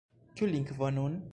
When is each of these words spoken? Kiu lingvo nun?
Kiu 0.35 0.47
lingvo 0.53 0.91
nun? 0.97 1.21